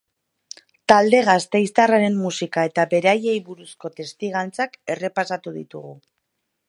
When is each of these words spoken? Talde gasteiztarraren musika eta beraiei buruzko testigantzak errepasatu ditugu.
Talde 0.91 1.19
gasteiztarraren 1.27 2.17
musika 2.21 2.63
eta 2.69 2.85
beraiei 2.95 3.37
buruzko 3.51 3.93
testigantzak 4.01 4.77
errepasatu 4.97 5.55
ditugu. 5.61 5.95